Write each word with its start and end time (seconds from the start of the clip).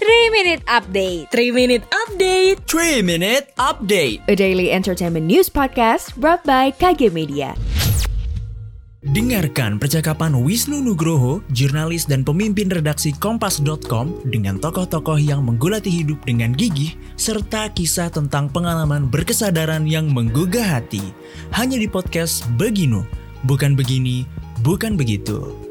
3 0.00 0.32
Minute 0.32 0.64
Update. 0.64 1.28
3 1.28 1.52
Minute 1.52 1.84
Update. 1.92 2.56
3 2.64 3.04
Minute 3.04 3.52
Update. 3.60 4.24
A 4.32 4.34
daily 4.34 4.72
entertainment 4.72 5.28
news 5.28 5.52
podcast 5.52 6.16
brought 6.16 6.40
by 6.48 6.72
KG 6.72 7.12
Media. 7.12 7.52
Dengarkan 9.04 9.76
percakapan 9.76 10.40
Wisnu 10.40 10.80
Nugroho, 10.80 11.44
jurnalis 11.52 12.08
dan 12.08 12.24
pemimpin 12.24 12.72
redaksi 12.72 13.12
Kompas.com 13.12 14.24
dengan 14.24 14.56
tokoh-tokoh 14.56 15.20
yang 15.20 15.44
menggulati 15.44 15.92
hidup 15.92 16.24
dengan 16.24 16.56
gigih 16.56 16.96
serta 17.20 17.68
kisah 17.68 18.08
tentang 18.08 18.48
pengalaman 18.48 19.04
berkesadaran 19.04 19.84
yang 19.84 20.08
menggugah 20.08 20.80
hati. 20.80 21.12
Hanya 21.52 21.76
di 21.76 21.84
podcast 21.84 22.48
Beginu, 22.56 23.04
bukan 23.44 23.76
begini, 23.76 24.24
bukan 24.64 24.96
begitu. 24.96 25.69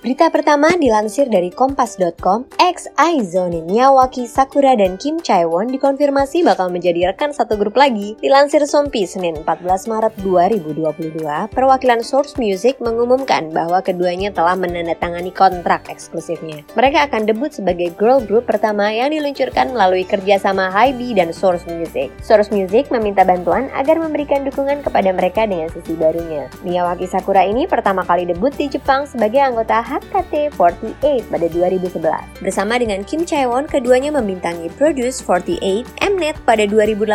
Berita 0.00 0.32
pertama 0.32 0.72
dilansir 0.80 1.28
dari 1.28 1.52
Kompas.com, 1.52 2.48
ex 2.56 2.88
Aizone 2.96 3.60
Miyawaki 3.68 4.24
Sakura 4.24 4.72
dan 4.72 4.96
Kim 4.96 5.20
Chaewon 5.20 5.68
dikonfirmasi 5.68 6.40
bakal 6.40 6.72
menjadi 6.72 7.12
rekan 7.12 7.36
satu 7.36 7.60
grup 7.60 7.76
lagi. 7.76 8.16
Dilansir 8.16 8.64
Sompi 8.64 9.04
Senin 9.04 9.36
14 9.44 9.60
Maret 9.92 10.16
2022, 10.24 11.52
perwakilan 11.52 12.00
Source 12.00 12.40
Music 12.40 12.80
mengumumkan 12.80 13.52
bahwa 13.52 13.84
keduanya 13.84 14.32
telah 14.32 14.56
menandatangani 14.56 15.36
kontrak 15.36 15.84
eksklusifnya. 15.92 16.64
Mereka 16.72 17.12
akan 17.12 17.28
debut 17.28 17.52
sebagai 17.52 17.92
girl 18.00 18.24
group 18.24 18.48
pertama 18.48 18.88
yang 18.88 19.12
diluncurkan 19.12 19.76
melalui 19.76 20.08
kerjasama 20.08 20.72
Hybe 20.72 21.12
dan 21.12 21.28
Source 21.28 21.68
Music. 21.68 22.08
Source 22.24 22.48
Music 22.48 22.88
meminta 22.88 23.20
bantuan 23.20 23.68
agar 23.76 24.00
memberikan 24.00 24.48
dukungan 24.48 24.80
kepada 24.80 25.12
mereka 25.12 25.44
dengan 25.44 25.68
sisi 25.68 25.92
barunya. 25.92 26.48
Miyawaki 26.64 27.04
Sakura 27.04 27.44
ini 27.44 27.68
pertama 27.68 28.00
kali 28.00 28.24
debut 28.24 28.56
di 28.56 28.64
Jepang 28.64 29.04
sebagai 29.04 29.44
anggota 29.44 29.89
HKT48 29.90 31.26
pada 31.26 31.46
2011. 31.50 31.98
Bersama 32.38 32.78
dengan 32.78 33.02
Kim 33.02 33.26
Chaewon, 33.26 33.66
keduanya 33.66 34.14
membintangi 34.14 34.70
Produce 34.78 35.18
48 35.18 35.98
Mnet 36.14 36.38
pada 36.46 36.62
2018 36.62 37.10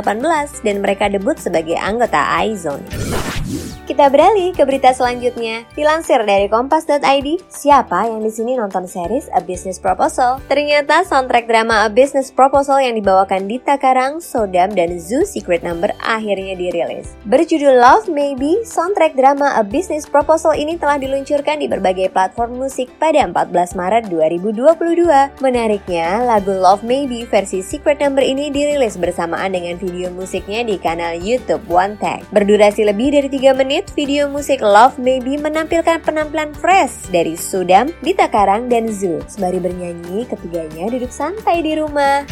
dan 0.67 0.83
mereka 0.83 1.07
debut 1.07 1.39
sebagai 1.39 1.79
anggota 1.79 2.19
iZone. 2.43 2.83
Kita 3.95 4.11
beralih 4.11 4.51
ke 4.51 4.67
berita 4.67 4.91
selanjutnya. 4.91 5.63
Dilansir 5.71 6.19
dari 6.27 6.51
kompas.id, 6.51 7.47
siapa 7.47 8.11
yang 8.11 8.19
di 8.19 8.27
sini 8.27 8.59
nonton 8.59 8.83
series 8.91 9.31
A 9.31 9.39
Business 9.39 9.79
Proposal? 9.79 10.43
Ternyata 10.51 11.07
soundtrack 11.07 11.47
drama 11.47 11.87
A 11.87 11.87
Business 11.87 12.27
Proposal 12.27 12.83
yang 12.83 12.99
dibawakan 12.99 13.47
Dita 13.47 13.79
Karang, 13.79 14.19
Sodam, 14.19 14.75
dan 14.75 14.99
Zoo 14.99 15.23
Secret 15.23 15.63
Number 15.63 15.95
akhirnya 16.03 16.59
dirilis. 16.59 17.15
Berjudul 17.23 17.79
Love 17.79 18.11
Maybe, 18.11 18.67
soundtrack 18.67 19.15
drama 19.15 19.55
A 19.55 19.63
Business 19.63 20.03
Proposal 20.03 20.59
ini 20.59 20.75
telah 20.75 20.99
diluncurkan 20.99 21.63
di 21.63 21.71
berbagai 21.71 22.11
platform 22.11 22.67
musik 22.67 22.91
pada 22.99 23.23
14 23.23 23.79
Maret 23.79 24.11
2022. 24.11 25.39
Menariknya, 25.39 26.19
lagu 26.19 26.51
Love 26.51 26.83
Maybe 26.83 27.23
versi 27.23 27.63
Secret 27.63 28.03
Number 28.03 28.27
ini 28.27 28.51
dirilis 28.51 28.99
bersamaan 28.99 29.55
dengan 29.55 29.79
video 29.79 30.11
musiknya 30.11 30.67
di 30.67 30.75
kanal 30.75 31.15
YouTube 31.15 31.63
One 31.71 31.95
Tag. 31.95 32.27
Berdurasi 32.35 32.83
lebih 32.83 33.15
dari 33.15 33.31
3 33.31 33.55
menit, 33.55 33.84
video 33.93 34.31
musik 34.31 34.63
Love 34.63 34.97
Maybe 34.97 35.37
menampilkan 35.37 36.01
penampilan 36.01 36.55
fresh 36.57 37.11
dari 37.13 37.37
Sudam, 37.37 37.93
Dita 38.01 38.31
Karang, 38.31 38.71
dan 38.71 38.89
Zu. 38.89 39.21
Sembari 39.29 39.61
bernyanyi, 39.61 40.25
ketiganya 40.25 40.89
duduk 40.89 41.11
santai 41.13 41.61
di 41.61 41.77
rumah. 41.77 42.23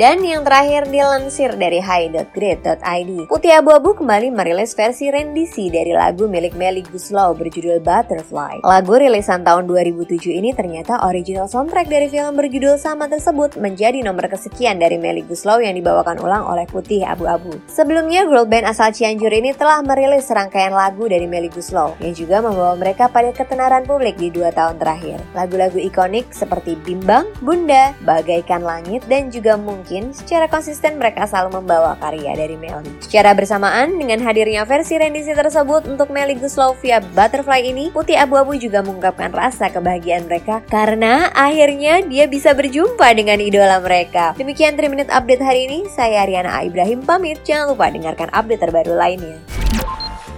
Dan 0.00 0.24
yang 0.24 0.48
terakhir 0.48 0.88
dilansir 0.88 1.60
dari 1.60 1.76
high.grid.id. 1.76 3.28
Putih 3.28 3.52
Abu-Abu 3.60 4.00
kembali 4.00 4.32
merilis 4.32 4.72
versi 4.72 5.12
rendisi 5.12 5.68
dari 5.68 5.92
lagu 5.92 6.24
milik 6.24 6.56
Melly 6.56 6.80
Guslow 6.88 7.36
berjudul 7.36 7.84
Butterfly. 7.84 8.64
Lagu 8.64 8.96
rilisan 8.96 9.44
tahun 9.44 9.68
2007 9.68 10.24
ini 10.32 10.56
ternyata 10.56 11.04
original 11.04 11.52
soundtrack 11.52 11.92
dari 11.92 12.08
film 12.08 12.32
berjudul 12.32 12.80
sama 12.80 13.12
tersebut 13.12 13.60
menjadi 13.60 14.00
nomor 14.00 14.24
kesekian 14.32 14.80
dari 14.80 14.96
Melly 14.96 15.20
Guslow 15.20 15.60
yang 15.60 15.76
dibawakan 15.76 16.16
ulang 16.24 16.48
oleh 16.48 16.64
Putih 16.64 17.04
Abu-Abu. 17.04 17.60
Sebelumnya, 17.68 18.24
girl 18.24 18.48
band 18.48 18.72
asal 18.72 18.96
Cianjur 18.96 19.28
ini 19.36 19.52
telah 19.52 19.84
merilis 19.84 20.24
serangkaian 20.24 20.72
lagu 20.72 21.12
dari 21.12 21.28
Melly 21.28 21.52
Guslow 21.52 22.00
yang 22.00 22.16
juga 22.16 22.40
membawa 22.40 22.72
mereka 22.72 23.12
pada 23.12 23.36
ketenaran 23.36 23.84
publik 23.84 24.16
di 24.16 24.32
dua 24.32 24.48
tahun 24.48 24.80
terakhir. 24.80 25.20
Lagu-lagu 25.36 25.76
ikonik 25.76 26.32
seperti 26.32 26.80
Bimbang, 26.88 27.28
Bunda, 27.44 27.92
Bagaikan 28.08 28.64
Langit, 28.64 29.04
dan 29.04 29.28
juga 29.28 29.60
mungkin 29.90 30.14
secara 30.14 30.46
konsisten 30.46 31.02
mereka 31.02 31.26
selalu 31.26 31.58
membawa 31.58 31.98
karya 31.98 32.38
dari 32.38 32.54
Melly. 32.54 32.86
Secara 33.02 33.34
bersamaan 33.34 33.98
dengan 33.98 34.22
hadirnya 34.22 34.62
versi 34.62 34.94
rendisi 34.94 35.34
tersebut 35.34 35.90
untuk 35.90 36.14
Melly 36.14 36.38
Guslow 36.38 36.78
via 36.78 37.02
Butterfly 37.02 37.66
ini, 37.66 37.90
Putih 37.90 38.14
Abu-Abu 38.22 38.54
juga 38.54 38.86
mengungkapkan 38.86 39.34
rasa 39.34 39.66
kebahagiaan 39.66 40.30
mereka 40.30 40.62
karena 40.70 41.34
akhirnya 41.34 42.06
dia 42.06 42.30
bisa 42.30 42.54
berjumpa 42.54 43.02
dengan 43.18 43.42
idola 43.42 43.82
mereka. 43.82 44.38
Demikian 44.38 44.78
3 44.78 44.86
Minute 44.86 45.10
Update 45.10 45.42
hari 45.42 45.66
ini, 45.66 45.90
saya 45.90 46.22
Ariana 46.22 46.54
A. 46.54 46.62
Ibrahim 46.62 47.02
pamit. 47.02 47.42
Jangan 47.42 47.74
lupa 47.74 47.90
dengarkan 47.90 48.30
update 48.30 48.62
terbaru 48.62 48.94
lainnya. 48.94 49.42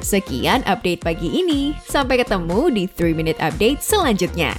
Sekian 0.01 0.65
update 0.65 1.05
pagi 1.05 1.29
ini. 1.29 1.77
Sampai 1.85 2.17
ketemu 2.25 2.73
di 2.73 2.85
3 2.89 3.13
Minute 3.13 3.37
Update 3.37 3.85
selanjutnya. 3.85 4.57